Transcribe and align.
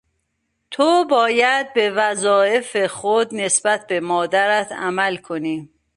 تو 0.71 1.05
باید 1.09 1.73
به 1.73 1.89
وظایف 1.89 2.85
خود 2.85 3.35
نسبت 3.35 3.87
به 3.87 3.99
مادرت 3.99 4.71
عمل 4.71 5.17
کنی. 5.17 5.69